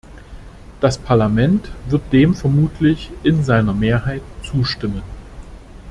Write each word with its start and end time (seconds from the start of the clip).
Das 0.79 0.97
Parlament 0.97 1.69
wird 1.87 2.11
dem 2.11 2.33
vermutlich 2.33 3.11
in 3.21 3.43
seiner 3.43 3.71
Mehrheit 3.75 4.23
zustimmen. 4.41 5.03